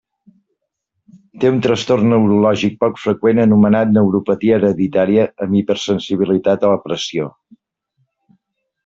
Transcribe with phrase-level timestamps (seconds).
[1.41, 7.29] Té un trastorn neurològic poc freqüent anomenat neuropatia hereditària amb hipersensibilitat a la pressió.